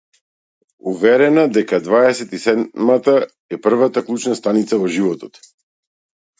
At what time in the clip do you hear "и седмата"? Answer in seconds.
2.39-3.15